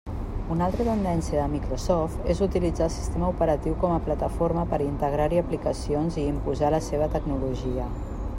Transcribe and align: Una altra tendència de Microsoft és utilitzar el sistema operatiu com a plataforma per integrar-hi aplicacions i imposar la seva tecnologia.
Una 0.53 0.67
altra 0.67 0.85
tendència 0.85 1.41
de 1.43 1.49
Microsoft 1.51 2.31
és 2.35 2.41
utilitzar 2.45 2.85
el 2.87 2.93
sistema 2.95 3.29
operatiu 3.35 3.77
com 3.85 3.95
a 3.97 4.01
plataforma 4.09 4.65
per 4.73 4.81
integrar-hi 4.87 5.43
aplicacions 5.43 6.19
i 6.25 6.29
imposar 6.33 6.73
la 6.79 6.83
seva 6.91 7.11
tecnologia. 7.19 7.91